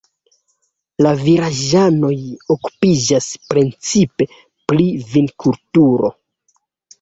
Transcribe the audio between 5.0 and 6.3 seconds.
vinkulturo.